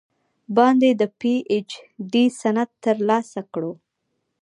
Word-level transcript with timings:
باندې 0.55 0.89
د 0.99 1.03
پې 1.19 1.33
اي 1.51 1.59
چ 1.69 1.71
ډي 2.11 2.25
سند 2.39 2.69
تر 2.83 2.97
السه 3.17 3.41
کړو۔ 3.53 3.71